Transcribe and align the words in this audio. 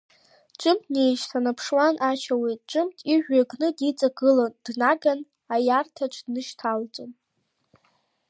Ҿымҭ 0.59 0.83
днеишьҭаԥшуан 0.87 1.95
Ача 2.09 2.33
уи, 2.41 2.53
ҿымҭ 2.69 2.97
ижәҩа 3.13 3.43
кны 3.49 3.67
диҵагыланы 3.77 4.55
днаган 4.65 5.19
аиарҭаҿ 5.53 6.13
днышьҭалҵон. 6.25 7.11